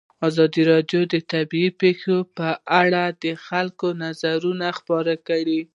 ازادي 0.27 0.61
راډیو 0.71 1.01
د 1.13 1.15
طبیعي 1.31 1.69
پېښې 1.81 2.17
په 2.37 2.49
اړه 2.81 3.03
د 3.23 3.25
خلکو 3.45 3.87
نظرونه 4.03 4.67
خپاره 4.79 5.13
کړي. 5.27 5.59